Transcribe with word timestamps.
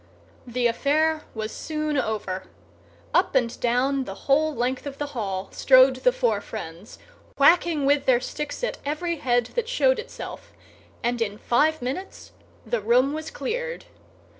The 0.47 0.65
affair 0.65 1.25
was 1.35 1.51
soon 1.51 1.95
over. 1.95 2.45
Up 3.13 3.35
and 3.35 3.59
down, 3.59 4.05
the 4.05 4.15
whole 4.25 4.51
length 4.55 4.87
of 4.87 4.97
the 4.97 5.05
hall, 5.13 5.49
strode 5.51 5.97
the 5.97 6.11
four 6.11 6.41
Friends, 6.41 6.97
whacking 7.37 7.85
with 7.85 8.07
their 8.07 8.19
sticks 8.19 8.63
at 8.63 8.79
every 8.83 9.17
head 9.17 9.51
that 9.53 9.69
showed 9.69 9.99
itself; 9.99 10.53
and 11.03 11.21
in 11.21 11.37
five 11.37 11.83
minutes 11.83 12.31
the 12.65 12.81
room 12.81 13.13
was 13.13 13.29
cleared. 13.29 13.85